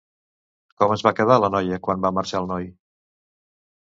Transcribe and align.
Com 0.79 0.93
es 0.95 1.03
va 1.07 1.13
quedar 1.21 1.37
la 1.43 1.51
noia 1.57 1.79
quan 1.89 2.03
va 2.07 2.13
marxar 2.21 2.43
el 2.43 2.49
noi? 2.53 2.67